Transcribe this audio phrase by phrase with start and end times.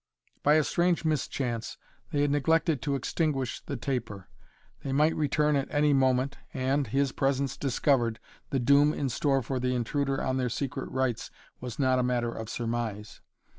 [0.41, 1.77] By a strange mischance
[2.09, 4.29] they had neglected to extinguish the taper.
[4.83, 8.19] They might return at any moment and, his presence discovered,
[8.49, 11.29] the doom in store for the intruder on their secret rites
[11.59, 13.21] was not a matter of surmise.